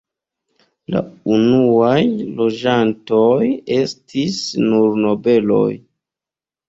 La 0.93 1.01
unuaj 1.33 1.99
loĝantoj 2.39 3.29
estis 3.77 4.43
nur 4.67 5.01
nobeloj. 5.05 5.65